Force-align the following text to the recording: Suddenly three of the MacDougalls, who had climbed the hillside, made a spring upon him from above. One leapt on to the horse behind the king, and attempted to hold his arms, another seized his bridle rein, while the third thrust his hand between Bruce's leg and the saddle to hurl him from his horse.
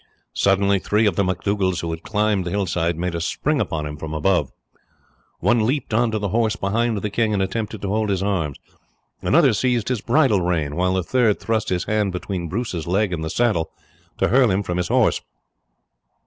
Suddenly 0.33 0.79
three 0.79 1.05
of 1.05 1.15
the 1.15 1.23
MacDougalls, 1.23 1.81
who 1.81 1.91
had 1.91 2.01
climbed 2.01 2.43
the 2.43 2.49
hillside, 2.49 2.97
made 2.97 3.13
a 3.13 3.21
spring 3.21 3.61
upon 3.61 3.85
him 3.85 3.97
from 3.97 4.15
above. 4.15 4.51
One 5.41 5.59
leapt 5.59 5.93
on 5.93 6.09
to 6.09 6.17
the 6.17 6.29
horse 6.29 6.55
behind 6.55 6.97
the 6.97 7.09
king, 7.11 7.35
and 7.35 7.43
attempted 7.43 7.83
to 7.83 7.87
hold 7.89 8.09
his 8.09 8.23
arms, 8.23 8.57
another 9.21 9.53
seized 9.53 9.89
his 9.89 10.01
bridle 10.01 10.41
rein, 10.41 10.75
while 10.75 10.95
the 10.95 11.03
third 11.03 11.39
thrust 11.39 11.69
his 11.69 11.83
hand 11.83 12.11
between 12.13 12.49
Bruce's 12.49 12.87
leg 12.87 13.13
and 13.13 13.23
the 13.23 13.29
saddle 13.29 13.69
to 14.17 14.29
hurl 14.29 14.49
him 14.49 14.63
from 14.63 14.77
his 14.77 14.87
horse. 14.87 15.21